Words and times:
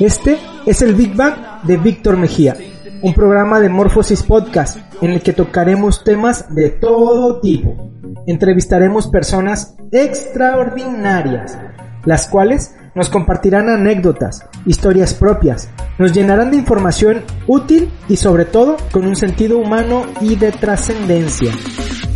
Este 0.00 0.38
es 0.66 0.82
el 0.82 0.94
Big 0.94 1.14
Bang 1.14 1.62
de 1.64 1.76
Víctor 1.76 2.16
Mejía, 2.16 2.56
un 3.02 3.14
programa 3.14 3.60
de 3.60 3.68
Morphosis 3.68 4.22
Podcast 4.22 4.78
en 5.00 5.10
el 5.10 5.22
que 5.22 5.32
tocaremos 5.32 6.02
temas 6.02 6.54
de 6.54 6.70
todo 6.70 7.40
tipo. 7.40 7.90
Entrevistaremos 8.26 9.08
personas 9.08 9.76
extraordinarias, 9.92 11.58
las 12.04 12.28
cuales 12.28 12.74
nos 12.94 13.08
compartirán 13.08 13.68
anécdotas, 13.68 14.44
historias 14.66 15.14
propias, 15.14 15.68
nos 15.98 16.12
llenarán 16.12 16.50
de 16.50 16.56
información 16.56 17.22
útil 17.46 17.90
y 18.08 18.16
sobre 18.16 18.44
todo 18.44 18.76
con 18.90 19.06
un 19.06 19.16
sentido 19.16 19.58
humano 19.58 20.02
y 20.20 20.36
de 20.36 20.52
trascendencia. 20.52 21.52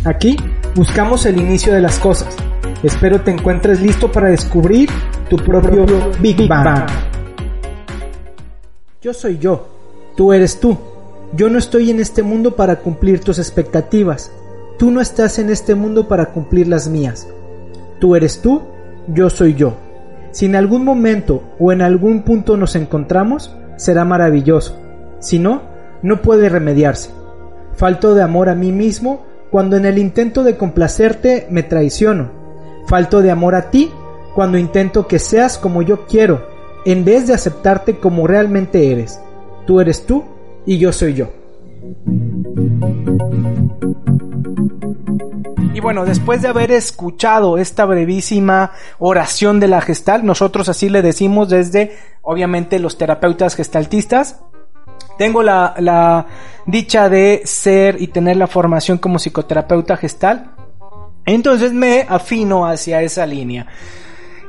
Aquí 0.03 0.35
buscamos 0.75 1.25
el 1.25 1.37
inicio 1.37 1.73
de 1.73 1.81
las 1.81 1.99
cosas. 1.99 2.35
Espero 2.81 3.21
te 3.21 3.31
encuentres 3.31 3.81
listo 3.81 4.11
para 4.11 4.29
descubrir 4.29 4.89
tu 5.29 5.37
propio 5.37 5.85
Big 6.19 6.47
Bang. 6.47 7.12
Yo 9.03 9.13
soy 9.13 9.37
yo, 9.37 9.67
tú 10.15 10.31
eres 10.31 10.61
tú. 10.61 10.77
Yo 11.33 11.49
no 11.49 11.59
estoy 11.59 11.91
en 11.91 11.99
este 11.99 12.23
mundo 12.23 12.55
para 12.55 12.77
cumplir 12.77 13.19
tus 13.19 13.37
expectativas. 13.37 14.31
Tú 14.79 14.91
no 14.91 15.01
estás 15.01 15.39
en 15.39 15.49
este 15.49 15.75
mundo 15.75 16.07
para 16.07 16.27
cumplir 16.27 16.69
las 16.69 16.87
mías. 16.87 17.27
Tú 17.99 18.15
eres 18.15 18.41
tú, 18.41 18.61
yo 19.09 19.29
soy 19.29 19.55
yo. 19.55 19.73
Si 20.31 20.45
en 20.45 20.55
algún 20.55 20.85
momento 20.85 21.43
o 21.59 21.73
en 21.73 21.81
algún 21.81 22.23
punto 22.23 22.55
nos 22.55 22.77
encontramos, 22.77 23.53
será 23.75 24.05
maravilloso. 24.05 24.79
Si 25.19 25.37
no, 25.37 25.63
no 26.01 26.21
puede 26.21 26.47
remediarse. 26.47 27.09
Falto 27.73 28.15
de 28.15 28.21
amor 28.21 28.47
a 28.47 28.55
mí 28.55 28.71
mismo 28.71 29.25
cuando 29.51 29.75
en 29.75 29.85
el 29.85 29.97
intento 29.97 30.45
de 30.45 30.55
complacerte 30.55 31.45
me 31.49 31.63
traiciono. 31.63 32.31
Falto 32.87 33.21
de 33.21 33.31
amor 33.31 33.55
a 33.55 33.69
ti 33.69 33.91
cuando 34.33 34.57
intento 34.57 35.07
que 35.07 35.19
seas 35.19 35.57
como 35.57 35.81
yo 35.81 36.05
quiero, 36.05 36.52
en 36.85 37.05
vez 37.05 37.27
de 37.27 37.33
aceptarte 37.33 37.97
como 37.97 38.27
realmente 38.27 38.91
eres. 38.91 39.19
Tú 39.65 39.79
eres 39.79 40.05
tú 40.05 40.23
y 40.65 40.77
yo 40.77 40.91
soy 40.91 41.13
yo. 41.13 41.29
Y 45.73 45.79
bueno, 45.79 46.05
después 46.05 46.41
de 46.41 46.49
haber 46.49 46.71
escuchado 46.71 47.57
esta 47.57 47.85
brevísima 47.85 48.71
oración 48.99 49.59
de 49.59 49.67
la 49.67 49.81
gestal, 49.81 50.25
nosotros 50.25 50.69
así 50.69 50.87
le 50.89 51.01
decimos 51.01 51.49
desde, 51.49 51.97
obviamente, 52.21 52.77
los 52.79 52.97
terapeutas 52.97 53.55
gestaltistas, 53.55 54.41
tengo 55.17 55.41
la, 55.41 55.73
la 55.79 56.27
dicha 56.65 57.09
de 57.09 57.41
ser 57.45 58.01
y 58.01 58.07
tener 58.07 58.37
la 58.37 58.47
formación 58.47 58.97
como 58.97 59.17
psicoterapeuta 59.17 59.97
gestal, 59.97 60.51
entonces 61.25 61.73
me 61.73 62.05
afino 62.07 62.67
hacia 62.67 63.01
esa 63.01 63.25
línea. 63.25 63.67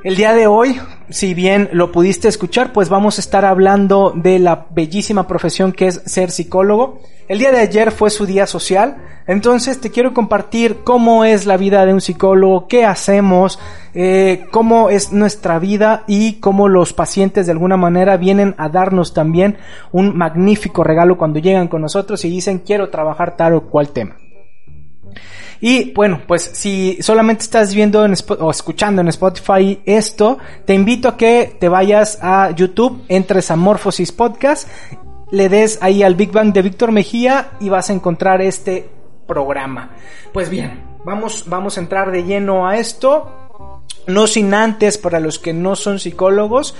El 0.05 0.17
día 0.17 0.35
de 0.35 0.47
hoy, 0.47 0.79
si 1.09 1.33
bien 1.33 1.71
lo 1.73 1.91
pudiste 1.91 2.29
escuchar, 2.29 2.75
pues 2.75 2.91
vamos 2.91 3.17
a 3.17 3.23
estar 3.23 3.47
hablando 3.47 4.13
de 4.15 4.39
la 4.39 4.67
bellísima 4.69 5.27
profesión 5.27 5.73
que 5.73 5.87
es 5.87 6.03
ser 6.05 6.31
psicólogo. 6.31 7.01
El 7.27 7.39
día 7.39 7.51
de 7.51 7.61
ayer 7.61 7.91
fue 7.91 8.11
su 8.11 8.27
día 8.27 8.47
social, 8.47 8.99
entonces 9.27 9.81
te 9.81 9.91
quiero 9.91 10.13
compartir 10.13 10.81
cómo 10.85 11.25
es 11.25 11.47
la 11.47 11.57
vida 11.57 11.87
de 11.87 11.95
un 11.95 12.03
psicólogo, 12.03 12.69
qué 12.69 12.85
hacemos, 12.85 13.59
eh, 13.95 14.45
cómo 14.51 14.91
es 14.91 15.11
nuestra 15.11 15.59
vida 15.59 16.05
y 16.07 16.35
cómo 16.35 16.69
los 16.69 16.93
pacientes 16.93 17.47
de 17.47 17.53
alguna 17.53 17.79
manera 17.79 18.19
vienen 18.19 18.55
a 18.59 18.69
darnos 18.69 19.15
también 19.15 19.57
un 19.91 20.15
magnífico 20.15 20.85
regalo 20.85 21.17
cuando 21.17 21.39
llegan 21.39 21.69
con 21.69 21.81
nosotros 21.81 22.23
y 22.27 22.29
dicen 22.29 22.59
quiero 22.59 22.91
trabajar 22.91 23.39
tal 23.39 23.55
o 23.55 23.71
cual 23.71 23.89
tema. 23.89 24.17
Y 25.61 25.93
bueno, 25.93 26.21
pues 26.27 26.43
si 26.53 26.99
solamente 27.01 27.43
estás 27.43 27.75
viendo 27.75 28.03
o 28.03 28.51
escuchando 28.51 29.01
en 29.01 29.09
Spotify 29.09 29.81
esto, 29.87 30.39
te 30.65 30.75
invito 30.75 31.09
a 31.09 31.17
que 31.17 31.57
te 31.59 31.69
vayas 31.69 32.19
a 32.21 32.51
YouTube, 32.51 33.03
entres 33.09 33.51
a 33.51 33.57
Morphosis 33.57 34.13
Podcast, 34.13 34.69
le 35.31 35.49
des 35.49 35.79
ahí 35.83 36.03
al 36.03 36.17
Big 36.17 36.33
Bang 36.33 36.53
de 36.53 36.63
Víctor 36.63 36.93
Mejía 36.93 37.53
y 37.61 37.69
vas 37.69 37.91
a 37.91 37.93
encontrar 37.93 38.43
este 38.43 38.89
programa. 39.27 39.91
Pues 40.33 40.51
bien, 40.51 40.83
vamos, 41.05 41.45
vamos 41.47 41.79
a 41.79 41.81
entrar 41.81 42.11
de 42.11 42.25
lleno 42.25 42.67
a 42.69 42.77
esto. 42.77 43.41
No 44.07 44.27
sin 44.27 44.53
antes, 44.53 44.99
para 44.99 45.19
los 45.19 45.39
que 45.39 45.55
no 45.55 45.77
son 45.77 45.99
psicólogos, 45.99 46.75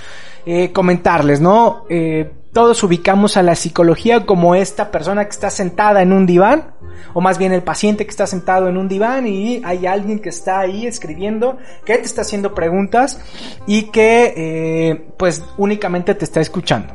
eh, 0.45 0.71
comentarles, 0.71 1.41
¿no? 1.41 1.85
Eh, 1.89 2.31
todos 2.55 2.81
ubicamos 2.83 3.35
a 3.35 3.43
la 3.43 3.53
psicología 3.53 4.25
como 4.25 4.55
esta 4.55 4.89
persona 4.89 5.25
que 5.25 5.31
está 5.31 5.49
sentada 5.49 6.01
en 6.01 6.13
un 6.13 6.25
diván, 6.25 6.73
o 7.13 7.19
más 7.19 7.37
bien 7.37 7.51
el 7.51 7.63
paciente 7.63 8.05
que 8.05 8.11
está 8.11 8.27
sentado 8.27 8.69
en 8.69 8.77
un 8.77 8.87
diván 8.87 9.27
y 9.27 9.61
hay 9.65 9.85
alguien 9.85 10.19
que 10.19 10.29
está 10.29 10.61
ahí 10.61 10.87
escribiendo, 10.87 11.57
que 11.83 11.97
te 11.97 12.05
está 12.05 12.21
haciendo 12.21 12.55
preguntas 12.55 13.19
y 13.67 13.91
que 13.91 14.33
eh, 14.37 15.05
pues 15.17 15.43
únicamente 15.57 16.15
te 16.15 16.23
está 16.23 16.39
escuchando. 16.39 16.93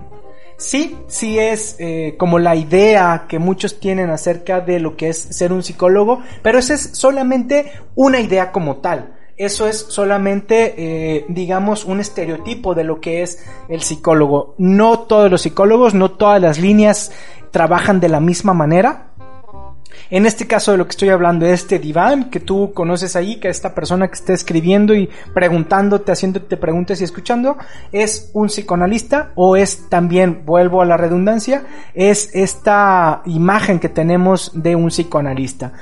Sí, 0.56 0.96
sí 1.08 1.38
es 1.38 1.76
como 2.16 2.38
la 2.38 2.56
idea 2.56 3.26
que 3.28 3.38
muchos 3.38 3.80
tienen 3.80 4.08
acerca 4.08 4.60
de 4.60 4.80
lo 4.80 4.96
que 4.96 5.10
es 5.10 5.18
ser 5.18 5.52
un 5.52 5.62
psicólogo, 5.62 6.22
pero 6.42 6.58
esa 6.58 6.72
es 6.72 6.90
solamente 6.94 7.70
una 7.94 8.20
idea 8.20 8.50
como 8.50 8.78
tal 8.78 9.19
eso 9.40 9.66
es 9.66 9.86
solamente, 9.88 10.74
eh, 10.76 11.24
digamos, 11.28 11.86
un 11.86 11.98
estereotipo 11.98 12.74
de 12.74 12.84
lo 12.84 13.00
que 13.00 13.22
es 13.22 13.42
el 13.70 13.80
psicólogo. 13.80 14.54
No 14.58 14.98
todos 14.98 15.30
los 15.30 15.40
psicólogos, 15.40 15.94
no 15.94 16.10
todas 16.10 16.42
las 16.42 16.58
líneas 16.58 17.10
trabajan 17.50 18.00
de 18.00 18.10
la 18.10 18.20
misma 18.20 18.52
manera. 18.52 19.06
En 20.10 20.26
este 20.26 20.46
caso 20.46 20.72
de 20.72 20.76
lo 20.76 20.84
que 20.84 20.90
estoy 20.90 21.08
hablando, 21.08 21.46
este 21.46 21.78
diván 21.78 22.28
que 22.28 22.40
tú 22.40 22.72
conoces 22.74 23.16
ahí, 23.16 23.40
que 23.40 23.48
esta 23.48 23.74
persona 23.74 24.08
que 24.08 24.14
está 24.14 24.34
escribiendo 24.34 24.94
y 24.94 25.08
preguntándote, 25.32 26.12
haciéndote 26.12 26.58
preguntas 26.58 27.00
y 27.00 27.04
escuchando, 27.04 27.56
es 27.92 28.30
un 28.34 28.48
psicoanalista 28.48 29.32
o 29.36 29.56
es 29.56 29.88
también, 29.88 30.42
vuelvo 30.44 30.82
a 30.82 30.84
la 30.84 30.98
redundancia, 30.98 31.64
es 31.94 32.28
esta 32.34 33.22
imagen 33.24 33.78
que 33.78 33.88
tenemos 33.88 34.50
de 34.52 34.76
un 34.76 34.88
psicoanalista. 34.88 35.72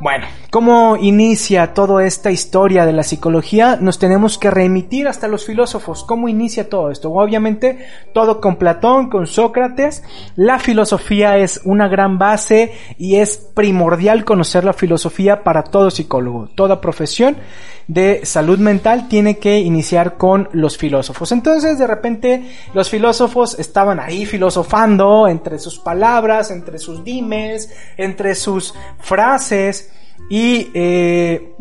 Bueno, 0.00 0.26
¿cómo 0.50 0.96
inicia 0.96 1.74
toda 1.74 2.06
esta 2.06 2.30
historia 2.30 2.86
de 2.86 2.94
la 2.94 3.02
psicología? 3.02 3.76
Nos 3.78 3.98
tenemos 3.98 4.38
que 4.38 4.50
remitir 4.50 5.06
hasta 5.06 5.28
los 5.28 5.44
filósofos. 5.44 6.04
¿Cómo 6.04 6.26
inicia 6.30 6.70
todo 6.70 6.90
esto? 6.90 7.12
Obviamente, 7.12 7.86
todo 8.14 8.40
con 8.40 8.56
Platón, 8.56 9.10
con 9.10 9.26
Sócrates. 9.26 10.02
La 10.36 10.58
filosofía 10.58 11.36
es 11.36 11.60
una 11.66 11.86
gran 11.86 12.18
base 12.18 12.72
y 12.96 13.16
es 13.16 13.36
primordial 13.36 14.24
conocer 14.24 14.64
la 14.64 14.72
filosofía 14.72 15.44
para 15.44 15.64
todo 15.64 15.90
psicólogo. 15.90 16.48
Toda 16.54 16.80
profesión 16.80 17.36
de 17.90 18.24
salud 18.24 18.60
mental 18.60 19.08
tiene 19.08 19.38
que 19.38 19.58
iniciar 19.58 20.16
con 20.16 20.48
los 20.52 20.78
filósofos. 20.78 21.32
Entonces, 21.32 21.76
de 21.76 21.88
repente, 21.88 22.48
los 22.72 22.88
filósofos 22.88 23.58
estaban 23.58 23.98
ahí 23.98 24.26
filosofando 24.26 25.26
entre 25.26 25.58
sus 25.58 25.80
palabras, 25.80 26.52
entre 26.52 26.78
sus 26.78 27.02
dimes, 27.02 27.68
entre 27.96 28.36
sus 28.36 28.74
frases 29.00 29.90
y 30.30 30.70
eh, 30.72 31.52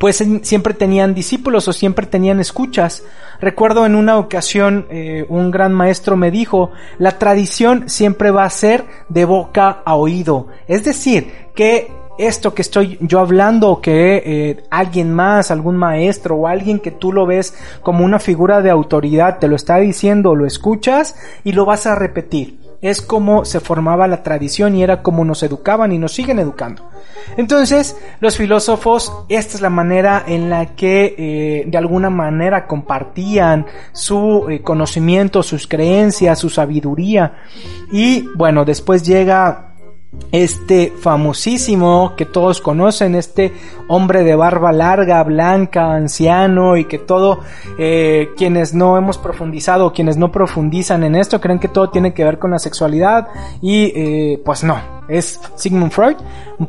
pues 0.00 0.24
siempre 0.40 0.72
tenían 0.72 1.14
discípulos 1.14 1.68
o 1.68 1.74
siempre 1.74 2.06
tenían 2.06 2.40
escuchas. 2.40 3.02
Recuerdo 3.38 3.84
en 3.84 3.94
una 3.94 4.16
ocasión 4.16 4.86
eh, 4.88 5.26
un 5.28 5.50
gran 5.50 5.74
maestro 5.74 6.16
me 6.16 6.30
dijo, 6.30 6.70
la 6.98 7.18
tradición 7.18 7.90
siempre 7.90 8.30
va 8.30 8.44
a 8.44 8.50
ser 8.50 8.86
de 9.10 9.26
boca 9.26 9.82
a 9.84 9.96
oído. 9.96 10.46
Es 10.66 10.82
decir, 10.82 11.30
que 11.54 11.92
esto 12.18 12.54
que 12.54 12.62
estoy 12.62 12.98
yo 13.00 13.20
hablando 13.20 13.80
que 13.80 14.22
eh, 14.24 14.64
alguien 14.70 15.12
más, 15.12 15.50
algún 15.50 15.76
maestro 15.76 16.36
o 16.36 16.46
alguien 16.46 16.80
que 16.80 16.90
tú 16.90 17.12
lo 17.12 17.26
ves 17.26 17.54
como 17.82 18.04
una 18.04 18.18
figura 18.18 18.60
de 18.60 18.70
autoridad 18.70 19.38
te 19.38 19.48
lo 19.48 19.56
está 19.56 19.76
diciendo, 19.78 20.34
lo 20.34 20.46
escuchas 20.46 21.16
y 21.44 21.52
lo 21.52 21.64
vas 21.64 21.86
a 21.86 21.94
repetir 21.94 22.58
es 22.80 23.02
como 23.02 23.44
se 23.44 23.60
formaba 23.60 24.06
la 24.06 24.22
tradición 24.22 24.76
y 24.76 24.82
era 24.82 25.02
como 25.02 25.24
nos 25.24 25.42
educaban 25.42 25.92
y 25.92 25.98
nos 25.98 26.12
siguen 26.12 26.38
educando. 26.38 26.84
Entonces, 27.36 27.96
los 28.20 28.36
filósofos, 28.36 29.12
esta 29.28 29.56
es 29.56 29.60
la 29.60 29.70
manera 29.70 30.24
en 30.26 30.48
la 30.48 30.76
que 30.76 31.14
eh, 31.18 31.64
de 31.66 31.78
alguna 31.78 32.10
manera 32.10 32.66
compartían 32.66 33.66
su 33.92 34.46
eh, 34.48 34.62
conocimiento, 34.62 35.42
sus 35.42 35.66
creencias, 35.66 36.38
su 36.38 36.48
sabiduría. 36.48 37.34
Y 37.90 38.28
bueno, 38.36 38.64
después 38.64 39.02
llega 39.02 39.67
este 40.32 40.92
famosísimo 40.98 42.14
que 42.16 42.24
todos 42.24 42.60
conocen, 42.60 43.14
este 43.14 43.52
hombre 43.88 44.24
de 44.24 44.34
barba 44.34 44.72
larga, 44.72 45.22
blanca, 45.22 45.92
anciano 45.92 46.76
y 46.76 46.84
que 46.84 46.98
todo, 46.98 47.40
eh, 47.78 48.30
quienes 48.36 48.74
no 48.74 48.96
hemos 48.96 49.18
profundizado, 49.18 49.92
quienes 49.92 50.16
no 50.16 50.32
profundizan 50.32 51.04
en 51.04 51.14
esto, 51.14 51.40
creen 51.40 51.58
que 51.58 51.68
todo 51.68 51.90
tiene 51.90 52.14
que 52.14 52.24
ver 52.24 52.38
con 52.38 52.50
la 52.50 52.58
sexualidad 52.58 53.28
y 53.60 53.92
eh, 53.94 54.42
pues 54.44 54.64
no, 54.64 54.80
es 55.08 55.40
Sigmund 55.56 55.92
Freud, 55.92 56.16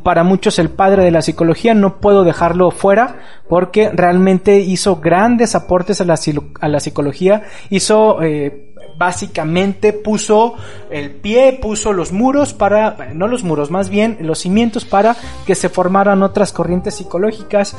para 0.03 0.24
muchos 0.24 0.59
el 0.59 0.69
padre 0.69 1.03
de 1.03 1.12
la 1.12 1.21
psicología, 1.21 1.74
no 1.74 1.97
puedo 2.00 2.24
dejarlo 2.24 2.71
fuera 2.71 3.19
porque 3.47 3.89
realmente 3.89 4.59
hizo 4.59 4.97
grandes 4.97 5.56
aportes 5.56 6.01
a 6.01 6.06
la, 6.06 6.80
psicología, 6.80 7.44
hizo... 7.69 8.21
Eh, 8.21 8.65
básicamente 9.00 9.94
puso 9.94 10.56
el 10.92 11.10
pie, 11.12 11.57
puso 11.60 11.94
los 11.94 12.12
muros 12.12 12.54
para, 12.54 13.13
no 13.16 13.28
los 13.28 13.44
muros, 13.44 13.72
más 13.72 13.90
bien 13.90 14.18
los 14.19 14.40
cimientos 14.40 14.84
para 14.84 15.16
que 15.48 15.56
se 15.56 15.69
formaran 15.69 16.22
otras 16.22 16.51
corrientes 16.51 16.96
psicológicas 16.96 17.75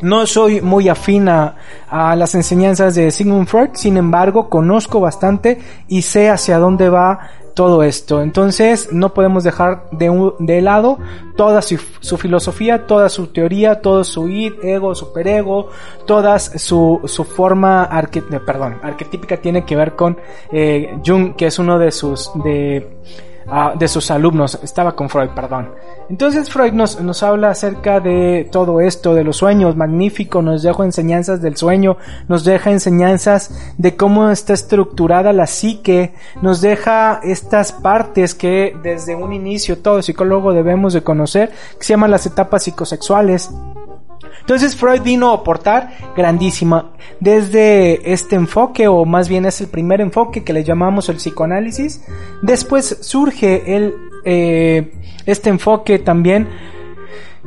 No 0.00 0.26
soy 0.26 0.60
muy 0.60 0.88
afín 0.88 1.28
a, 1.28 1.56
las 1.90 2.34
enseñanzas 2.34 2.94
de 2.94 3.10
Sigmund 3.10 3.46
Freud, 3.46 3.70
sin 3.74 3.96
embargo, 3.96 4.48
conozco 4.48 5.00
bastante 5.00 5.60
y 5.88 6.02
sé 6.02 6.28
hacia 6.28 6.58
dónde 6.58 6.88
va 6.88 7.30
todo 7.54 7.84
esto. 7.84 8.20
Entonces, 8.20 8.92
no 8.92 9.14
podemos 9.14 9.44
dejar 9.44 9.84
de, 9.92 10.32
de 10.40 10.60
lado 10.60 10.98
toda 11.36 11.62
su, 11.62 11.78
filosofía, 12.18 12.86
toda 12.86 13.08
su 13.08 13.28
teoría, 13.28 13.80
todo 13.80 14.02
su 14.02 14.28
id, 14.28 14.54
ego, 14.62 14.94
superego, 14.94 15.70
toda 16.04 16.38
su, 16.38 17.00
su 17.04 17.24
forma 17.24 17.84
arque, 17.84 18.22
perdón, 18.22 18.78
arquetípica 18.82 19.36
tiene 19.36 19.64
que 19.64 19.76
ver 19.76 19.94
con 19.94 20.18
eh, 20.52 20.98
Jung, 21.06 21.36
que 21.36 21.46
es 21.46 21.58
uno 21.58 21.78
de 21.78 21.92
sus, 21.92 22.30
de, 22.42 22.98
Ah, 23.46 23.74
de 23.78 23.88
sus 23.88 24.10
alumnos. 24.10 24.58
Estaba 24.62 24.96
con 24.96 25.08
Freud, 25.08 25.30
perdón. 25.30 25.70
Entonces 26.08 26.50
Freud 26.50 26.72
nos, 26.72 27.00
nos 27.00 27.22
habla 27.22 27.50
acerca 27.50 28.00
de 28.00 28.48
todo 28.50 28.80
esto, 28.80 29.14
de 29.14 29.24
los 29.24 29.36
sueños, 29.36 29.76
magnífico, 29.76 30.42
nos 30.42 30.62
deja 30.62 30.84
enseñanzas 30.84 31.42
del 31.42 31.56
sueño, 31.56 31.96
nos 32.28 32.44
deja 32.44 32.70
enseñanzas 32.70 33.74
de 33.78 33.96
cómo 33.96 34.30
está 34.30 34.52
estructurada 34.54 35.32
la 35.32 35.46
psique, 35.46 36.14
nos 36.42 36.60
deja 36.60 37.20
estas 37.22 37.72
partes 37.72 38.34
que 38.34 38.76
desde 38.82 39.14
un 39.14 39.32
inicio 39.32 39.78
todo 39.78 40.02
psicólogo 40.02 40.52
debemos 40.52 40.92
de 40.92 41.02
conocer, 41.02 41.50
que 41.78 41.84
se 41.84 41.92
llaman 41.92 42.10
las 42.10 42.26
etapas 42.26 42.64
psicosexuales. 42.64 43.50
Entonces 44.40 44.76
Freud 44.76 45.02
vino 45.02 45.30
a 45.30 45.34
aportar 45.34 45.90
grandísima 46.16 46.90
desde 47.20 48.12
este 48.12 48.36
enfoque, 48.36 48.88
o 48.88 49.04
más 49.04 49.28
bien 49.28 49.46
es 49.46 49.60
el 49.60 49.68
primer 49.68 50.00
enfoque 50.00 50.44
que 50.44 50.52
le 50.52 50.64
llamamos 50.64 51.08
el 51.08 51.16
psicoanálisis. 51.16 52.02
Después 52.42 52.98
surge 53.00 53.76
el, 53.76 53.94
eh, 54.24 54.92
este 55.26 55.50
enfoque 55.50 55.98
también 55.98 56.48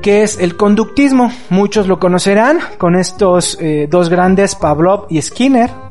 que 0.02 0.22
es 0.22 0.40
el 0.40 0.56
conductismo. 0.56 1.32
Muchos 1.50 1.88
lo 1.88 2.00
conocerán 2.00 2.60
con 2.78 2.96
estos 2.96 3.58
eh, 3.60 3.88
dos 3.90 4.10
grandes, 4.10 4.56
Pavlov 4.56 5.08
y 5.10 5.22
Skinner 5.22 5.87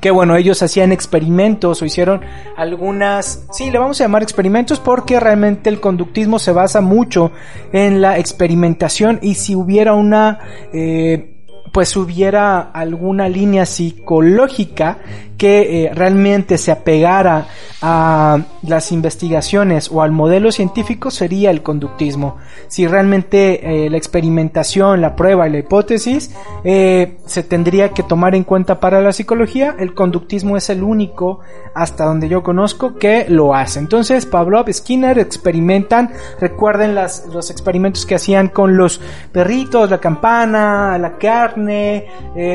que 0.00 0.10
bueno, 0.10 0.36
ellos 0.36 0.62
hacían 0.62 0.92
experimentos 0.92 1.82
o 1.82 1.84
hicieron 1.84 2.20
algunas, 2.56 3.46
sí, 3.52 3.70
le 3.70 3.78
vamos 3.78 4.00
a 4.00 4.04
llamar 4.04 4.22
experimentos 4.22 4.80
porque 4.80 5.18
realmente 5.18 5.70
el 5.70 5.80
conductismo 5.80 6.38
se 6.38 6.52
basa 6.52 6.80
mucho 6.80 7.32
en 7.72 8.00
la 8.00 8.18
experimentación 8.18 9.18
y 9.22 9.34
si 9.34 9.54
hubiera 9.54 9.94
una, 9.94 10.38
eh, 10.72 11.34
pues 11.72 11.96
hubiera 11.96 12.60
alguna 12.60 13.28
línea 13.28 13.66
psicológica 13.66 14.98
que 15.38 15.84
eh, 15.84 15.90
realmente 15.94 16.58
se 16.58 16.72
apegara 16.72 17.46
a 17.80 18.40
las 18.62 18.90
investigaciones 18.90 19.88
o 19.90 20.02
al 20.02 20.10
modelo 20.10 20.50
científico 20.50 21.12
sería 21.12 21.52
el 21.52 21.62
conductismo. 21.62 22.36
Si 22.66 22.88
realmente 22.88 23.84
eh, 23.84 23.88
la 23.88 23.96
experimentación, 23.96 25.00
la 25.00 25.14
prueba 25.14 25.48
y 25.48 25.52
la 25.52 25.58
hipótesis 25.58 26.34
eh, 26.64 27.18
se 27.24 27.44
tendría 27.44 27.90
que 27.90 28.02
tomar 28.02 28.34
en 28.34 28.42
cuenta 28.42 28.80
para 28.80 29.00
la 29.00 29.12
psicología, 29.12 29.76
el 29.78 29.94
conductismo 29.94 30.56
es 30.56 30.70
el 30.70 30.82
único 30.82 31.38
hasta 31.72 32.04
donde 32.04 32.28
yo 32.28 32.42
conozco 32.42 32.96
que 32.96 33.26
lo 33.28 33.54
hace. 33.54 33.78
Entonces 33.78 34.26
Pavlov, 34.26 34.72
Skinner 34.72 35.20
experimentan, 35.20 36.10
recuerden 36.40 36.96
los 36.96 37.50
experimentos 37.50 38.04
que 38.04 38.16
hacían 38.16 38.48
con 38.48 38.76
los 38.76 39.00
perritos, 39.30 39.88
la 39.88 39.98
campana, 39.98 40.98
la 40.98 41.16
carne, 41.16 42.06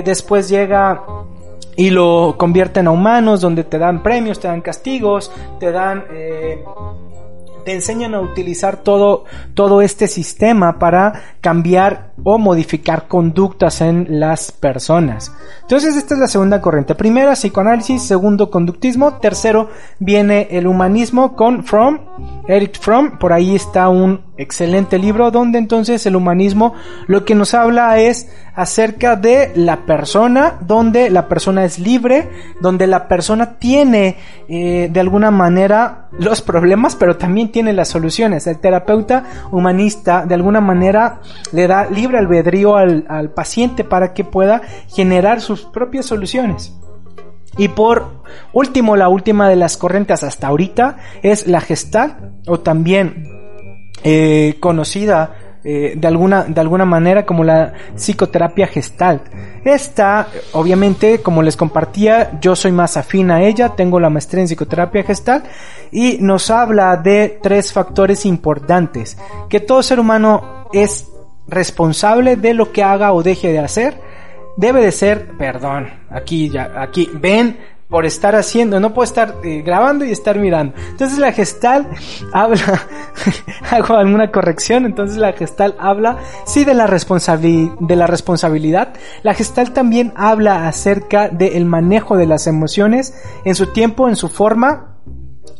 después 0.03 0.50
llega 0.50 1.01
y 1.75 1.90
lo 1.90 2.36
convierten 2.38 2.88
a 2.88 2.92
humanos 2.92 3.42
donde 3.42 3.64
te 3.64 3.78
dan 3.78 4.04
premios, 4.04 4.40
te 4.40 4.48
dan 4.48 4.62
castigos, 4.62 5.31
te 5.60 5.72
dan 5.72 6.06
eh, 6.12 6.64
te 7.64 7.74
enseñan 7.74 8.14
a 8.14 8.22
utilizar 8.22 8.78
todo, 8.78 9.25
todo 9.54 9.81
este 9.81 10.08
sistema 10.08 10.80
para 10.80 11.38
cambiar 11.42 12.12
o 12.24 12.38
modificar 12.38 13.08
conductas 13.08 13.81
en 13.81 14.20
las 14.20 14.52
personas. 14.52 15.31
Entonces 15.62 15.96
esta 15.96 16.14
es 16.14 16.20
la 16.20 16.28
segunda 16.28 16.62
corriente. 16.62 16.96
Primera, 16.96 17.34
psicoanálisis. 17.34 18.04
Segundo, 18.04 18.50
conductismo. 18.52 19.20
Tercero, 19.20 19.70
viene 20.00 20.48
el 20.52 20.68
humanismo 20.68 21.36
con 21.36 21.64
Fromm, 21.64 22.00
Eric 22.48 22.80
Fromm. 22.80 23.18
Por 23.18 23.33
ahí 23.33 23.56
está 23.56 23.89
un 23.89 24.21
excelente 24.38 24.98
libro 24.98 25.31
donde 25.31 25.57
entonces 25.60 26.06
el 26.06 26.15
humanismo 26.15 26.74
lo 27.07 27.24
que 27.25 27.36
nos 27.36 27.54
habla 27.54 28.00
es 28.00 28.30
acerca 28.56 29.15
de 29.15 29.51
la 29.56 29.86
persona, 29.86 30.57
donde 30.62 31.10
la 31.10 31.27
persona 31.27 31.63
es 31.65 31.80
libre, 31.80 32.30
donde 32.62 32.88
la 32.88 33.07
persona 33.07 33.57
tiene 33.57 34.18
eh, 34.48 34.89
de 34.92 35.00
alguna 35.00 35.31
manera 35.31 36.10
los 36.19 36.42
problemas, 36.42 36.95
pero 36.95 37.18
también 37.18 37.51
tiene 37.51 37.74
las 37.74 37.88
soluciones. 37.88 38.45
El 38.48 38.60
terapeuta 38.60 39.24
humanista 39.51 40.25
de 40.25 40.36
alguna 40.36 40.62
manera 40.62 41.21
le 41.51 41.68
da 41.68 41.86
libre 41.89 42.18
albedrío 42.18 42.75
al, 42.75 43.06
al 43.07 43.31
paciente 43.31 43.83
para 43.83 44.13
que 44.13 44.24
pueda 44.24 44.62
generar 44.88 45.42
sus 45.42 45.63
propias 45.65 46.06
soluciones. 46.06 46.74
Y 47.57 47.67
por 47.67 48.23
último, 48.51 48.95
la 48.95 49.09
última 49.09 49.50
de 49.50 49.55
las 49.55 49.77
corrientes 49.77 50.23
hasta 50.23 50.47
ahorita 50.47 50.97
es 51.21 51.47
la 51.47 51.61
gestal 51.61 52.33
o 52.47 52.59
también 52.59 53.27
eh, 54.03 54.57
conocida 54.59 55.35
eh, 55.65 55.94
de, 55.95 56.07
alguna, 56.07 56.44
de 56.44 56.59
alguna 56.59 56.83
manera 56.83 57.25
como 57.25 57.45
la 57.45 57.73
psicoterapia 57.95 58.67
gestalt. 58.67 59.23
Esta, 59.63 60.27
obviamente, 60.51 61.21
como 61.21 61.41
les 61.41 61.55
compartía, 61.55 62.38
yo 62.41 62.53
soy 62.53 62.73
más 62.73 62.97
afín 62.97 63.31
a 63.31 63.41
ella, 63.41 63.69
tengo 63.69 63.97
la 64.00 64.09
maestría 64.09 64.41
en 64.41 64.47
psicoterapia 64.47 65.03
gestalt 65.03 65.45
y 65.89 66.17
nos 66.19 66.50
habla 66.50 66.97
de 66.97 67.39
tres 67.41 67.71
factores 67.71 68.25
importantes. 68.25 69.17
Que 69.47 69.61
todo 69.61 69.81
ser 69.83 70.01
humano 70.01 70.67
es 70.73 71.07
responsable 71.47 72.35
de 72.35 72.53
lo 72.53 72.73
que 72.73 72.83
haga 72.83 73.13
o 73.13 73.23
deje 73.23 73.53
de 73.53 73.59
hacer. 73.59 74.12
Debe 74.55 74.81
de 74.81 74.91
ser, 74.91 75.38
perdón, 75.38 75.89
aquí 76.09 76.50
ya, 76.50 76.71
aquí, 76.75 77.09
ven, 77.13 77.57
por 77.94 78.07
estar 78.07 78.35
haciendo, 78.35 78.79
no 78.79 78.91
puedo 78.91 79.03
estar 79.03 79.35
eh, 79.44 79.61
grabando 79.63 80.03
y 80.03 80.11
estar 80.11 80.39
mirando. 80.39 80.73
Entonces 80.89 81.19
la 81.19 81.31
gestal 81.31 81.88
habla, 82.33 82.81
hago 83.69 83.94
alguna 83.95 84.31
corrección, 84.31 84.85
entonces 84.85 85.17
la 85.17 85.33
gestal 85.33 85.75
habla, 85.77 86.17
sí, 86.45 86.65
de 86.65 86.73
la, 86.73 86.88
de 86.88 87.95
la 87.95 88.07
responsabilidad. 88.07 88.94
La 89.21 89.35
gestal 89.35 89.73
también 89.73 90.11
habla 90.15 90.67
acerca 90.67 91.29
del 91.29 91.65
manejo 91.65 92.17
de 92.17 92.25
las 92.25 92.47
emociones 92.47 93.13
en 93.45 93.53
su 93.53 93.67
tiempo, 93.67 94.09
en 94.09 94.15
su 94.15 94.27
forma, 94.27 94.93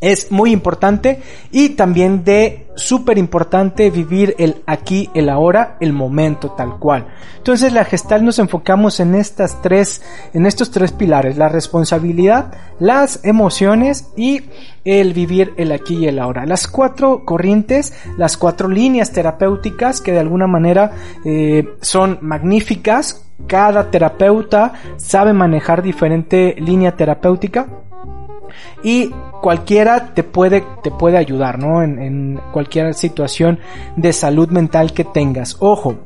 es 0.04 0.34
muy 0.34 0.52
importante 0.52 1.22
y 1.50 1.70
también 1.70 2.26
de 2.26 2.68
súper 2.76 3.18
importante 3.18 3.90
vivir 3.90 4.36
el 4.38 4.62
aquí, 4.66 5.10
el 5.14 5.30
ahora, 5.30 5.78
el 5.80 5.94
momento 5.94 6.52
tal 6.52 6.78
cual. 6.78 7.08
Entonces 7.38 7.72
la 7.72 7.86
gestal 7.86 8.26
nos 8.26 8.38
enfocamos 8.38 9.00
en 9.00 9.16
estas 9.16 9.62
tres, 9.62 10.02
en 10.34 10.46
estos 10.46 10.72
tres 10.72 10.92
pilares, 10.92 11.38
la 11.38 11.48
responsabilidad, 11.48 12.52
las 12.80 13.24
emociones 13.24 14.10
y 14.18 14.42
el 14.84 15.14
vivir 15.14 15.54
el 15.56 15.72
aquí 15.72 15.96
y 15.96 16.08
el 16.08 16.20
ahora. 16.20 16.46
Las 16.46 16.68
cuatro 16.68 17.24
corrientes, 17.24 17.94
las 18.18 18.36
cuatro 18.36 18.68
líneas 18.68 19.14
terapéuticas 19.14 20.02
que 20.02 20.12
de 20.12 20.20
alguna 20.20 20.48
manera 20.48 20.92
eh, 21.24 21.78
son 21.80 22.18
magníficas. 22.20 23.26
Cada 23.48 23.90
terapeuta 23.90 24.74
sabe 24.98 25.32
manejar 25.32 25.82
diferente 25.82 26.56
línea 26.60 26.96
terapéutica 26.98 27.68
y 28.84 29.12
cualquiera 29.44 30.14
te 30.14 30.24
puede, 30.24 30.64
te 30.84 30.90
puede 30.90 31.18
ayudar, 31.18 31.60
¿no? 31.60 31.84
En, 31.84 32.00
en 32.00 32.40
cualquier 32.54 32.94
situación 32.94 33.60
de 33.98 34.14
salud 34.14 34.48
mental 34.48 34.94
que 34.94 35.04
tengas. 35.04 35.58
Ojo, 35.60 35.98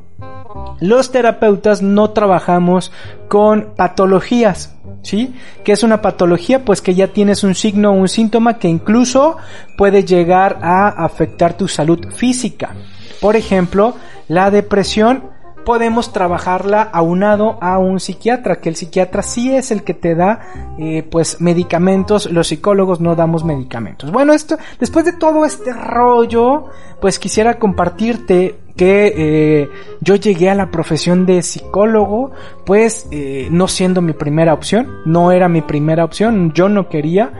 los 0.80 1.12
terapeutas 1.12 1.84
no 1.84 2.10
trabajamos 2.10 2.92
con 3.28 3.76
patologías, 3.76 4.76
¿sí? 5.04 5.36
¿Qué 5.64 5.72
es 5.72 5.84
una 5.84 6.02
patología? 6.02 6.66
Pues 6.66 6.82
que 6.82 6.96
ya 6.96 7.10
tienes 7.10 7.44
un 7.44 7.54
signo 7.54 7.92
o 7.92 7.94
un 7.94 8.08
síntoma 8.08 8.58
que 8.58 8.70
incluso 8.70 9.38
puede 9.78 10.04
llegar 10.04 10.58
a 10.64 10.88
afectar 10.88 11.54
tu 11.54 11.68
salud 11.68 12.12
física. 12.16 12.76
Por 13.22 13.36
ejemplo, 13.36 13.94
la 14.28 14.50
depresión 14.50 15.30
podemos 15.68 16.14
trabajarla 16.14 16.82
aunado 16.82 17.58
a 17.60 17.78
un 17.78 18.00
psiquiatra, 18.00 18.62
que 18.62 18.70
el 18.70 18.78
psiquiatra 18.78 19.22
sí 19.22 19.54
es 19.54 19.70
el 19.70 19.84
que 19.84 19.94
te 19.94 20.16
da 20.16 20.40
eh, 20.80 21.04
pues 21.04 21.42
medicamentos, 21.42 22.32
los 22.32 22.48
psicólogos 22.48 23.02
no 23.02 23.18
damos 23.18 23.44
medicamentos. 23.44 24.10
Bueno, 24.10 24.32
esto, 24.32 24.56
después 24.80 25.04
de 25.04 25.12
todo 25.12 25.44
este 25.44 25.74
rollo, 25.74 26.68
pues 27.02 27.20
quisiera 27.20 27.60
compartirte 27.60 28.58
que 28.78 29.14
eh, 29.18 29.70
yo 30.02 30.16
llegué 30.16 30.50
a 30.50 30.56
la 30.56 30.70
profesión 30.70 31.26
de 31.26 31.42
psicólogo, 31.42 32.32
pues 32.66 33.08
eh, 33.12 33.48
no 33.52 33.68
siendo 33.68 34.02
mi 34.02 34.14
primera 34.14 34.54
opción, 34.54 35.02
no 35.06 35.32
era 35.32 35.50
mi 35.50 35.62
primera 35.62 36.06
opción, 36.06 36.54
yo 36.54 36.70
no 36.70 36.88
quería, 36.88 37.34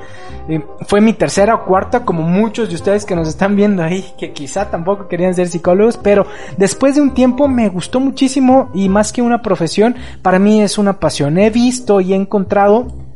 eh, 0.50 0.66
fue 0.88 1.00
mi 1.00 1.14
tercera 1.14 1.54
o 1.54 1.66
cuarta, 1.66 2.04
como 2.04 2.24
muchos 2.24 2.70
de 2.70 2.76
ustedes 2.76 3.06
que 3.06 3.16
nos 3.16 3.28
están 3.28 3.56
viendo 3.56 3.84
ahí, 3.84 4.04
que 4.18 4.34
quizá 4.34 4.72
tampoco 4.72 5.08
querían 5.08 5.36
ser 5.36 5.48
psicólogos, 5.48 5.98
pero 5.98 6.26
después 6.58 6.96
de 6.96 7.02
un 7.02 7.14
tiempo 7.14 7.48
me 7.48 7.70
gustó 7.70 8.00
muchísimo 8.00 8.72
y 8.74 8.90
más 8.90 9.14
que 9.14 9.22
una 9.22 9.42
profesión, 9.44 9.96
para 10.24 10.40
mí 10.40 10.62
es 10.62 10.78
una 10.78 11.00
pasión. 11.00 11.38
He 11.38 11.52
visto 11.52 12.02
y 12.02 12.14
he 12.14 12.16
encontrado 12.16 13.07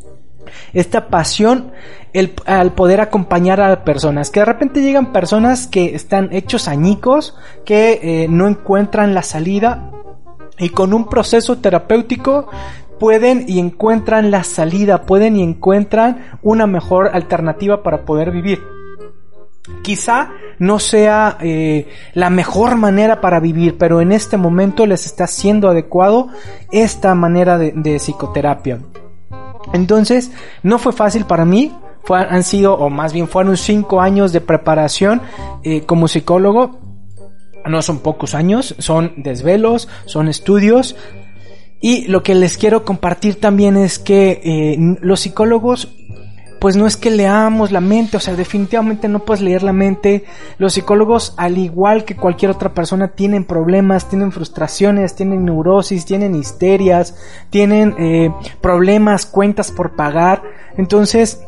esta 0.73 1.07
pasión 1.07 1.71
al 2.45 2.73
poder 2.73 3.01
acompañar 3.01 3.61
a 3.61 3.83
personas. 3.83 4.29
Que 4.29 4.41
de 4.41 4.45
repente 4.45 4.81
llegan 4.81 5.13
personas 5.13 5.67
que 5.67 5.95
están 5.95 6.29
hechos 6.31 6.67
añicos, 6.67 7.35
que 7.65 7.99
eh, 8.01 8.27
no 8.29 8.47
encuentran 8.47 9.13
la 9.13 9.23
salida 9.23 9.91
Y 10.57 10.69
con 10.69 10.93
un 10.93 11.07
proceso 11.07 11.57
terapéutico 11.57 12.47
pueden 12.99 13.45
y 13.47 13.57
encuentran 13.57 14.29
la 14.29 14.43
salida, 14.43 15.07
pueden 15.07 15.35
y 15.35 15.41
encuentran 15.41 16.37
una 16.43 16.67
mejor 16.67 17.09
alternativa 17.13 17.81
para 17.81 18.05
poder 18.05 18.29
vivir. 18.29 18.59
Quizá 19.81 20.29
no 20.59 20.77
sea 20.77 21.37
eh, 21.41 21.87
la 22.13 22.29
mejor 22.29 22.75
manera 22.75 23.19
para 23.19 23.39
vivir, 23.39 23.77
pero 23.79 24.01
en 24.01 24.11
este 24.11 24.37
momento 24.37 24.85
les 24.85 25.07
está 25.07 25.25
siendo 25.25 25.69
adecuado 25.69 26.27
esta 26.71 27.15
manera 27.15 27.57
de, 27.57 27.99
psicoterapia. 27.99 28.79
Entonces, 29.73 30.31
no 30.63 30.79
fue 30.79 30.93
fácil 30.93 31.25
para 31.25 31.45
mí, 31.45 31.71
han 32.09 32.43
sido, 32.43 32.73
o 32.73 32.89
más 32.89 33.13
bien 33.13 33.27
fueron 33.27 33.57
cinco 33.57 34.01
años 34.01 34.33
de 34.33 34.41
preparación 34.41 35.21
eh, 35.63 35.81
como 35.85 36.07
psicólogo. 36.07 36.79
No 37.65 37.81
son 37.83 37.99
pocos 37.99 38.33
años, 38.33 38.75
son 38.79 39.13
desvelos, 39.17 39.87
son 40.05 40.27
estudios, 40.27 40.95
y 41.83 42.05
lo 42.05 42.21
que 42.21 42.35
les 42.35 42.57
quiero 42.59 42.85
compartir 42.85 43.39
también 43.39 43.75
es 43.75 43.97
que 43.97 44.39
eh, 44.43 44.77
los 45.01 45.21
psicólogos, 45.21 45.89
pues 46.61 46.75
no 46.75 46.85
es 46.85 46.95
que 46.95 47.09
leamos 47.09 47.71
la 47.71 47.81
mente, 47.81 48.17
o 48.17 48.19
sea, 48.19 48.35
definitivamente 48.35 49.07
no 49.07 49.25
puedes 49.25 49.41
leer 49.41 49.63
la 49.63 49.73
mente. 49.73 50.25
Los 50.59 50.73
psicólogos, 50.73 51.33
al 51.35 51.57
igual 51.57 52.05
que 52.05 52.15
cualquier 52.15 52.51
otra 52.51 52.71
persona, 52.75 53.07
tienen 53.07 53.45
problemas, 53.45 54.07
tienen 54.07 54.31
frustraciones, 54.31 55.15
tienen 55.15 55.43
neurosis, 55.43 56.05
tienen 56.05 56.35
histerias, 56.35 57.17
tienen 57.49 57.95
eh, 57.97 58.31
problemas, 58.61 59.25
cuentas 59.25 59.71
por 59.71 59.95
pagar. 59.95 60.43
Entonces, 60.77 61.41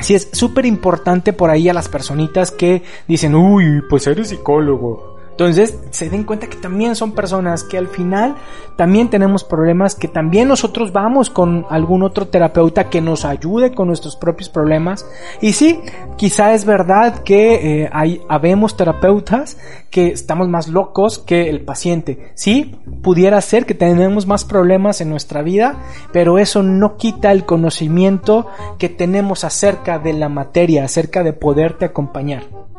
Sí 0.00 0.14
es 0.14 0.30
súper 0.32 0.64
importante 0.64 1.34
por 1.34 1.50
ahí 1.50 1.68
a 1.68 1.74
las 1.74 1.88
personitas 1.88 2.50
que 2.50 2.82
dicen, 3.06 3.34
uy, 3.34 3.82
pues 3.90 4.06
eres 4.06 4.30
psicólogo. 4.30 5.11
Entonces 5.32 5.78
se 5.90 6.10
den 6.10 6.24
cuenta 6.24 6.46
que 6.46 6.56
también 6.56 6.94
son 6.94 7.12
personas 7.12 7.64
que 7.64 7.78
al 7.78 7.88
final 7.88 8.36
también 8.76 9.08
tenemos 9.08 9.44
problemas, 9.44 9.94
que 9.94 10.08
también 10.08 10.48
nosotros 10.48 10.92
vamos 10.92 11.30
con 11.30 11.66
algún 11.70 12.02
otro 12.02 12.28
terapeuta 12.28 12.90
que 12.90 13.00
nos 13.00 13.24
ayude 13.24 13.74
con 13.74 13.88
nuestros 13.88 14.14
propios 14.16 14.48
problemas. 14.48 15.06
Y 15.40 15.54
sí, 15.54 15.80
quizá 16.16 16.52
es 16.52 16.64
verdad 16.64 17.22
que 17.22 17.82
eh, 17.82 17.90
hay, 17.92 18.20
habemos 18.28 18.76
terapeutas 18.76 19.56
que 19.90 20.08
estamos 20.08 20.48
más 20.48 20.68
locos 20.68 21.18
que 21.18 21.48
el 21.48 21.62
paciente. 21.62 22.32
Sí, 22.34 22.76
pudiera 23.02 23.40
ser 23.40 23.66
que 23.66 23.74
tenemos 23.74 24.26
más 24.26 24.44
problemas 24.44 25.00
en 25.00 25.10
nuestra 25.10 25.42
vida, 25.42 25.82
pero 26.12 26.38
eso 26.38 26.62
no 26.62 26.96
quita 26.96 27.32
el 27.32 27.44
conocimiento 27.44 28.46
que 28.78 28.88
tenemos 28.88 29.44
acerca 29.44 29.98
de 29.98 30.12
la 30.12 30.28
materia, 30.28 30.84
acerca 30.84 31.22
de 31.22 31.32
poderte 31.32 31.84
acompañar. 31.84 32.71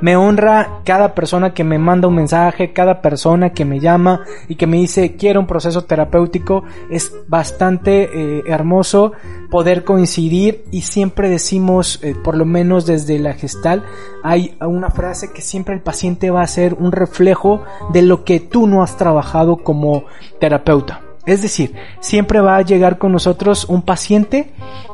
Me 0.00 0.16
honra 0.16 0.80
cada 0.84 1.14
persona 1.14 1.54
que 1.54 1.64
me 1.64 1.78
manda 1.78 2.08
un 2.08 2.14
mensaje, 2.14 2.72
cada 2.72 3.00
persona 3.00 3.50
que 3.50 3.64
me 3.64 3.80
llama 3.80 4.24
y 4.48 4.56
que 4.56 4.66
me 4.66 4.78
dice 4.78 5.16
quiero 5.16 5.40
un 5.40 5.46
proceso 5.46 5.84
terapéutico. 5.84 6.64
Es 6.90 7.12
bastante 7.28 8.10
eh, 8.12 8.42
hermoso 8.46 9.12
poder 9.50 9.84
coincidir 9.84 10.64
y 10.70 10.82
siempre 10.82 11.28
decimos, 11.28 12.00
eh, 12.02 12.14
por 12.14 12.36
lo 12.36 12.44
menos 12.44 12.86
desde 12.86 13.18
la 13.18 13.34
gestal, 13.34 13.84
hay 14.22 14.56
una 14.60 14.90
frase 14.90 15.32
que 15.32 15.42
siempre 15.42 15.74
el 15.74 15.80
paciente 15.80 16.30
va 16.30 16.42
a 16.42 16.46
ser 16.46 16.74
un 16.74 16.92
reflejo 16.92 17.62
de 17.92 18.02
lo 18.02 18.24
que 18.24 18.40
tú 18.40 18.66
no 18.66 18.82
has 18.82 18.96
trabajado 18.96 19.56
como 19.58 20.04
terapeuta. 20.38 21.02
Es 21.26 21.42
decir, 21.42 21.74
siempre 22.00 22.40
va 22.40 22.56
a 22.56 22.62
llegar 22.62 22.96
con 22.96 23.12
nosotros 23.12 23.66
un 23.66 23.82
paciente 23.82 24.50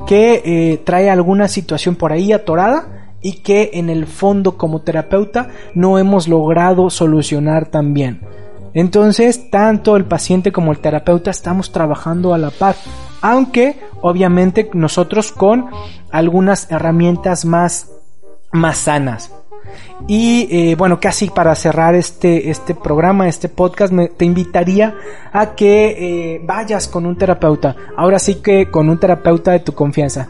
que 0.07 0.43
eh, 0.45 0.79
trae 0.85 1.09
alguna 1.09 1.47
situación 1.47 1.95
por 1.95 2.13
ahí 2.13 2.33
atorada 2.33 3.04
y 3.25 3.39
que 3.39 3.71
en 3.73 3.89
el 3.89 4.07
fondo 4.07 4.59
como 4.59 4.83
terapeuta 4.83 5.49
no 5.75 5.99
hemos 5.99 6.29
logrado 6.29 6.91
solucionar 6.91 7.71
también. 7.71 8.21
Entonces, 8.75 9.51
tanto 9.51 9.97
el 9.97 10.05
paciente 10.05 10.53
como 10.53 10.73
el 10.73 10.79
terapeuta 10.79 11.31
estamos 11.31 11.73
trabajando 11.73 12.35
a 12.35 12.39
la 12.39 12.51
par, 12.51 12.77
aunque 13.23 13.79
obviamente 14.03 14.69
nosotros 14.75 15.33
con 15.33 15.71
algunas 16.11 16.71
herramientas 16.71 17.47
más, 17.47 17.91
más 18.53 18.77
sanas. 18.77 19.33
Y 20.07 20.47
eh, 20.51 20.75
bueno, 20.75 21.01
casi 21.01 21.31
para 21.31 21.55
cerrar 21.55 21.95
este, 21.95 22.51
este 22.51 22.75
programa, 22.75 23.27
este 23.27 23.49
podcast, 23.49 23.91
me, 23.91 24.09
te 24.09 24.27
invitaría 24.27 24.95
a 25.33 25.55
que 25.55 26.35
eh, 26.35 26.43
vayas 26.45 26.89
con 26.89 27.07
un 27.07 27.17
terapeuta. 27.17 27.75
Ahora 27.97 28.19
sí 28.19 28.35
que 28.43 28.71
con 28.71 28.91
un 28.91 29.01
terapeuta 29.01 29.53
de 29.53 29.61
tu 29.61 29.73
confianza 29.73 30.29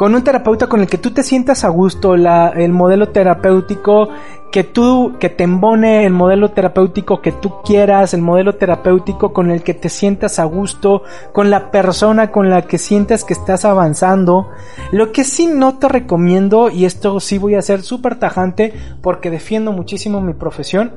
con 0.00 0.14
un 0.14 0.24
terapeuta 0.24 0.66
con 0.66 0.80
el 0.80 0.86
que 0.86 0.96
tú 0.96 1.10
te 1.10 1.22
sientas 1.22 1.62
a 1.62 1.68
gusto, 1.68 2.16
la, 2.16 2.48
el 2.56 2.72
modelo 2.72 3.10
terapéutico 3.10 4.08
que 4.50 4.64
tú, 4.64 5.16
que 5.20 5.28
te 5.28 5.44
embone 5.44 6.06
el 6.06 6.12
modelo 6.14 6.52
terapéutico 6.52 7.20
que 7.20 7.32
tú 7.32 7.60
quieras, 7.62 8.14
el 8.14 8.22
modelo 8.22 8.54
terapéutico 8.54 9.34
con 9.34 9.50
el 9.50 9.62
que 9.62 9.74
te 9.74 9.90
sientas 9.90 10.38
a 10.38 10.44
gusto, 10.44 11.02
con 11.34 11.50
la 11.50 11.70
persona 11.70 12.32
con 12.32 12.48
la 12.48 12.62
que 12.62 12.78
sientas 12.78 13.24
que 13.24 13.34
estás 13.34 13.66
avanzando. 13.66 14.48
Lo 14.90 15.12
que 15.12 15.22
sí 15.22 15.46
no 15.46 15.76
te 15.76 15.90
recomiendo, 15.90 16.70
y 16.70 16.86
esto 16.86 17.20
sí 17.20 17.36
voy 17.36 17.56
a 17.56 17.60
ser 17.60 17.82
súper 17.82 18.18
tajante 18.18 18.72
porque 19.02 19.28
defiendo 19.28 19.70
muchísimo 19.70 20.22
mi 20.22 20.32
profesión, 20.32 20.94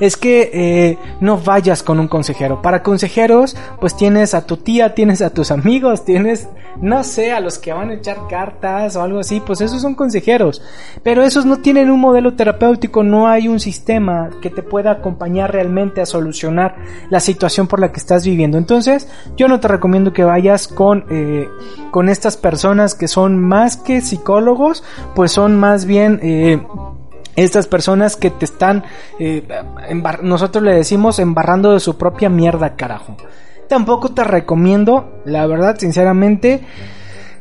es 0.00 0.16
que 0.16 0.50
eh, 0.52 0.98
no 1.20 1.38
vayas 1.38 1.82
con 1.82 2.00
un 2.00 2.08
consejero. 2.08 2.62
Para 2.62 2.82
consejeros, 2.82 3.56
pues 3.80 3.96
tienes 3.96 4.34
a 4.34 4.46
tu 4.46 4.56
tía, 4.56 4.94
tienes 4.94 5.22
a 5.22 5.30
tus 5.30 5.50
amigos, 5.50 6.04
tienes, 6.04 6.48
no 6.80 7.04
sé, 7.04 7.32
a 7.32 7.40
los 7.40 7.58
que 7.58 7.72
van 7.72 7.90
a 7.90 7.94
echar 7.94 8.26
cartas 8.28 8.96
o 8.96 9.02
algo 9.02 9.20
así, 9.20 9.40
pues 9.40 9.60
esos 9.60 9.82
son 9.82 9.94
consejeros. 9.94 10.62
Pero 11.02 11.22
esos 11.22 11.46
no 11.46 11.58
tienen 11.58 11.90
un 11.90 12.00
modelo 12.00 12.34
terapéutico, 12.34 13.02
no 13.02 13.28
hay 13.28 13.48
un 13.48 13.60
sistema 13.60 14.30
que 14.40 14.50
te 14.50 14.62
pueda 14.62 14.92
acompañar 14.92 15.52
realmente 15.52 16.00
a 16.00 16.06
solucionar 16.06 16.76
la 17.10 17.20
situación 17.20 17.66
por 17.66 17.80
la 17.80 17.92
que 17.92 18.00
estás 18.00 18.24
viviendo. 18.24 18.58
Entonces, 18.58 19.08
yo 19.36 19.48
no 19.48 19.60
te 19.60 19.68
recomiendo 19.68 20.12
que 20.12 20.24
vayas 20.24 20.68
con, 20.68 21.04
eh, 21.10 21.48
con 21.90 22.08
estas 22.08 22.36
personas 22.36 22.94
que 22.94 23.08
son 23.08 23.38
más 23.38 23.76
que 23.76 24.00
psicólogos, 24.00 24.82
pues 25.14 25.32
son 25.32 25.58
más 25.58 25.84
bien... 25.84 26.18
Eh, 26.22 26.60
estas 27.36 27.66
personas 27.66 28.16
que 28.16 28.30
te 28.30 28.44
están, 28.44 28.84
eh, 29.18 29.46
nosotros 30.22 30.62
le 30.62 30.74
decimos 30.74 31.18
embarrando 31.18 31.72
de 31.72 31.80
su 31.80 31.96
propia 31.96 32.28
mierda, 32.28 32.76
carajo. 32.76 33.16
Tampoco 33.68 34.10
te 34.10 34.24
recomiendo, 34.24 35.22
la 35.24 35.46
verdad, 35.46 35.76
sinceramente, 35.78 36.60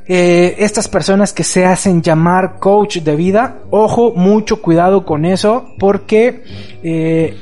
eh, 0.07 0.55
estas 0.59 0.87
personas 0.87 1.33
que 1.33 1.43
se 1.43 1.65
hacen 1.65 2.01
llamar 2.01 2.59
coach 2.59 2.97
de 2.97 3.15
vida, 3.15 3.59
ojo, 3.69 4.13
mucho 4.15 4.61
cuidado 4.61 5.05
con 5.05 5.25
eso, 5.25 5.65
porque 5.77 6.43
eh, 6.83 7.37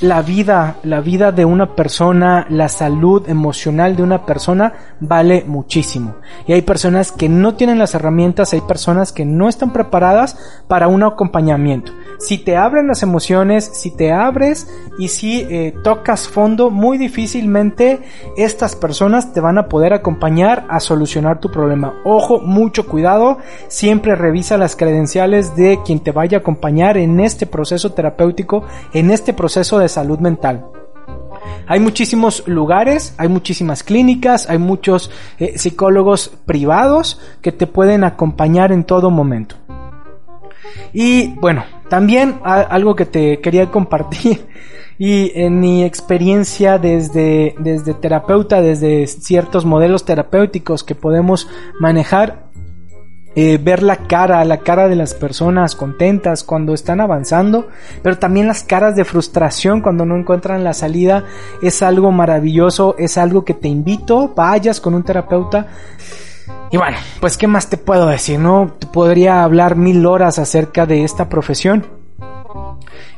la 0.00 0.22
vida, 0.22 0.76
la 0.82 1.00
vida 1.00 1.30
de 1.30 1.44
una 1.44 1.74
persona, 1.74 2.46
la 2.48 2.68
salud 2.68 3.28
emocional 3.28 3.96
de 3.96 4.02
una 4.02 4.24
persona 4.24 4.72
vale 4.98 5.44
muchísimo. 5.46 6.16
Y 6.46 6.54
hay 6.54 6.62
personas 6.62 7.12
que 7.12 7.28
no 7.28 7.54
tienen 7.54 7.78
las 7.78 7.94
herramientas, 7.94 8.54
hay 8.54 8.62
personas 8.62 9.12
que 9.12 9.26
no 9.26 9.48
están 9.48 9.72
preparadas 9.72 10.38
para 10.68 10.88
un 10.88 11.02
acompañamiento. 11.02 11.92
Si 12.20 12.36
te 12.36 12.54
abren 12.54 12.86
las 12.86 13.02
emociones, 13.02 13.64
si 13.72 13.90
te 13.90 14.12
abres 14.12 14.68
y 14.98 15.08
si 15.08 15.40
eh, 15.40 15.74
tocas 15.82 16.28
fondo, 16.28 16.70
muy 16.70 16.98
difícilmente 16.98 18.00
estas 18.36 18.76
personas 18.76 19.32
te 19.32 19.40
van 19.40 19.56
a 19.56 19.68
poder 19.68 19.94
acompañar 19.94 20.66
a 20.68 20.80
solucionar 20.80 21.40
tu 21.40 21.50
problema. 21.50 21.94
Ojo, 22.04 22.38
mucho 22.38 22.86
cuidado, 22.86 23.38
siempre 23.68 24.16
revisa 24.16 24.58
las 24.58 24.76
credenciales 24.76 25.56
de 25.56 25.80
quien 25.82 26.00
te 26.00 26.12
vaya 26.12 26.36
a 26.36 26.40
acompañar 26.40 26.98
en 26.98 27.20
este 27.20 27.46
proceso 27.46 27.92
terapéutico, 27.92 28.64
en 28.92 29.10
este 29.10 29.32
proceso 29.32 29.78
de 29.78 29.88
salud 29.88 30.18
mental. 30.18 30.66
Hay 31.66 31.80
muchísimos 31.80 32.46
lugares, 32.46 33.14
hay 33.16 33.28
muchísimas 33.28 33.82
clínicas, 33.82 34.50
hay 34.50 34.58
muchos 34.58 35.10
eh, 35.38 35.56
psicólogos 35.56 36.30
privados 36.44 37.18
que 37.40 37.50
te 37.50 37.66
pueden 37.66 38.04
acompañar 38.04 38.72
en 38.72 38.84
todo 38.84 39.10
momento. 39.10 39.56
Y 40.92 41.28
bueno, 41.40 41.64
también 41.90 42.40
algo 42.44 42.94
que 42.94 43.04
te 43.04 43.40
quería 43.40 43.70
compartir 43.70 44.46
y 44.98 45.32
en 45.34 45.60
mi 45.60 45.84
experiencia 45.84 46.78
desde, 46.78 47.54
desde 47.58 47.94
terapeuta, 47.94 48.62
desde 48.62 49.06
ciertos 49.08 49.66
modelos 49.66 50.04
terapéuticos 50.04 50.84
que 50.84 50.94
podemos 50.94 51.48
manejar, 51.80 52.48
eh, 53.34 53.58
ver 53.60 53.82
la 53.82 53.96
cara, 53.96 54.44
la 54.44 54.58
cara 54.58 54.88
de 54.88 54.94
las 54.94 55.14
personas 55.14 55.74
contentas 55.74 56.44
cuando 56.44 56.74
están 56.74 57.00
avanzando, 57.00 57.68
pero 58.02 58.18
también 58.18 58.46
las 58.46 58.62
caras 58.62 58.94
de 58.94 59.04
frustración 59.04 59.80
cuando 59.80 60.06
no 60.06 60.16
encuentran 60.16 60.62
la 60.62 60.74
salida, 60.74 61.24
es 61.60 61.82
algo 61.82 62.12
maravilloso, 62.12 62.94
es 62.98 63.18
algo 63.18 63.44
que 63.44 63.54
te 63.54 63.68
invito, 63.68 64.32
vayas 64.36 64.80
con 64.80 64.94
un 64.94 65.02
terapeuta. 65.02 65.66
Y 66.70 66.76
bueno, 66.76 66.96
pues 67.20 67.36
qué 67.36 67.48
más 67.48 67.68
te 67.68 67.76
puedo 67.76 68.06
decir, 68.06 68.38
¿no? 68.38 68.76
Podría 68.92 69.42
hablar 69.42 69.76
mil 69.76 70.06
horas 70.06 70.38
acerca 70.38 70.86
de 70.86 71.02
esta 71.04 71.28
profesión. 71.28 72.00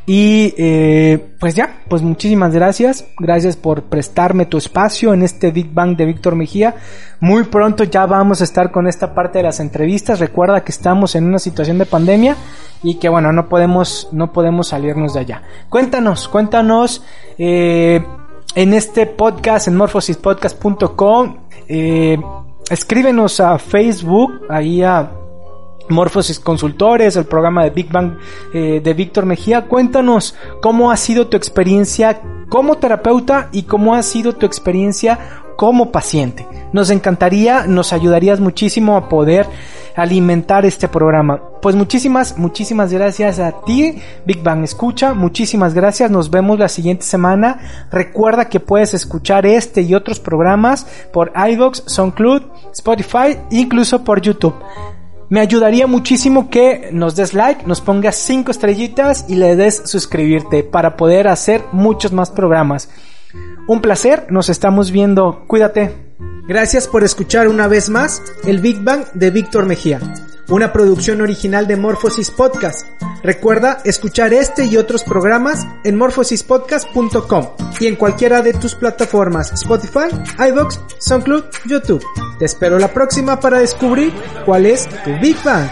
Y 0.05 0.53
eh, 0.57 1.35
pues 1.39 1.55
ya, 1.55 1.83
pues 1.89 2.03
muchísimas 2.03 2.53
gracias. 2.53 3.07
Gracias 3.19 3.57
por 3.57 3.85
prestarme 3.85 4.47
tu 4.47 4.59
espacio 4.59 5.15
en 5.15 5.23
este 5.23 5.53
Big 5.53 5.73
Bang 5.73 5.97
de 5.97 6.07
Víctor 6.07 6.35
Mejía. 6.35 6.75
Muy 7.21 7.45
pronto 7.45 7.85
ya 7.85 8.07
vamos 8.07 8.41
a 8.41 8.45
estar 8.45 8.73
con 8.73 8.89
esta 8.89 9.15
parte 9.15 9.39
de 9.39 9.45
las 9.45 9.61
entrevistas. 9.61 10.19
Recuerda 10.19 10.65
que 10.65 10.73
estamos 10.73 11.15
en 11.15 11.25
una 11.25 11.39
situación 11.39 11.79
de 11.79 11.87
pandemia 11.87 12.37
y 12.83 12.97
que 12.97 13.09
bueno, 13.09 13.33
no 13.33 13.49
podemos, 13.49 14.09
no 14.13 14.33
podemos 14.33 14.69
salirnos 14.69 15.15
de 15.15 15.21
allá. 15.21 15.43
Cuéntanos, 15.69 16.27
cuéntanos, 16.27 17.05
eh, 17.39 18.05
en 18.57 18.75
este 18.75 19.07
podcast, 19.07 19.69
en 19.69 19.77
morphosispodcast.com. 19.77 21.37
Eh, 21.69 22.19
escríbenos 22.71 23.41
a 23.41 23.59
Facebook, 23.59 24.43
ahí 24.49 24.83
a 24.83 25.11
Morphosis 25.89 26.39
Consultores, 26.41 27.17
el 27.17 27.27
programa 27.27 27.65
de 27.65 27.71
Big 27.71 27.91
Bang 27.91 28.17
eh, 28.53 28.81
de 28.83 28.95
Víctor 28.95 29.27
Mejía. 29.27 29.67
Cuéntanos 29.67 30.35
cómo 30.61 30.91
ha 30.91 30.97
sido 30.97 31.29
tu 31.29 31.37
experiencia 31.37 32.21
como 32.49 32.77
terapeuta 32.77 33.49
y 33.53 33.63
cómo 33.63 33.95
ha 33.95 34.03
sido 34.03 34.35
tu 34.35 34.47
experiencia 34.47 35.42
como 35.57 35.93
paciente. 35.93 36.47
Nos 36.73 36.91
encantaría, 36.91 37.67
nos 37.67 37.93
ayudarías 37.93 38.41
muchísimo 38.41 38.97
a 38.97 39.09
poder 39.09 39.47
alimentar 39.95 40.65
este 40.65 40.89
programa. 40.89 41.43
Pues 41.61 41.77
muchísimas, 41.77 42.39
muchísimas 42.39 42.93
gracias 42.93 43.39
a 43.39 43.53
ti, 43.65 43.99
Big 44.27 44.43
Bang 44.43 44.65
Escucha. 44.65 45.15
Muchísimas 45.15 45.75
gracias. 45.75 46.11
Nos 46.11 46.31
vemos 46.31 46.59
la 46.59 46.69
siguiente 46.69 47.05
semana. 47.05 47.89
Recuerda 47.91 48.49
que 48.49 48.61
puedes 48.61 48.95
escuchar 48.95 49.47
este 49.47 49.83
y 49.83 49.95
otros 49.95 50.19
programas 50.19 50.87
por 51.13 51.33
iVoox, 51.35 51.83
SoundCloud, 51.87 52.43
Spotify, 52.73 53.39
incluso 53.51 54.03
por 54.03 54.21
YouTube. 54.21 54.55
Me 55.29 55.41
ayudaría 55.41 55.87
muchísimo 55.87 56.51
que 56.51 56.91
nos 56.93 57.17
des 57.17 57.33
like, 57.33 57.67
nos 57.67 57.81
pongas 57.81 58.17
5 58.17 58.51
estrellitas 58.51 59.25
y 59.29 59.37
le 59.37 59.57
des 59.57 59.83
suscribirte 59.87 60.63
para 60.63 60.97
poder 60.97 61.27
hacer 61.27 61.63
muchos 61.73 62.13
más 62.13 62.31
programas. 62.31 62.91
Un 63.69 63.81
placer, 63.81 64.27
nos 64.31 64.49
estamos 64.49 64.91
viendo. 64.91 65.45
Cuídate. 65.47 65.95
Gracias 66.49 66.89
por 66.89 67.05
escuchar 67.05 67.47
una 67.47 67.69
vez 67.69 67.89
más 67.89 68.21
el 68.45 68.61
Big 68.61 68.83
Bang 68.83 69.05
de 69.15 69.31
Víctor 69.31 69.67
Mejía, 69.67 70.01
una 70.49 70.73
producción 70.73 71.21
original 71.21 71.69
de 71.69 71.77
Morphosis 71.77 72.33
Podcast. 72.33 72.87
Recuerda 73.23 73.79
escuchar 73.85 74.35
este 74.35 74.65
y 74.65 74.77
otros 74.77 75.05
programas 75.05 75.65
en 75.85 75.97
morphosispodcast.com 75.97 77.47
y 77.79 77.87
en 77.87 77.95
cualquiera 77.95 78.43
de 78.43 78.53
tus 78.53 78.75
plataformas 78.75 79.53
Spotify, 79.53 80.09
iVoox, 80.49 80.81
SoundCloud, 80.99 81.45
YouTube. 81.65 82.05
Te 82.41 82.47
espero 82.47 82.81
la 82.81 82.89
próxima 82.89 83.39
para 83.39 83.61
descubrir 83.61 84.13
cuál 84.45 84.67
es 84.67 84.89
tu 85.05 85.13
Big 85.21 85.37
Bang. 85.45 85.71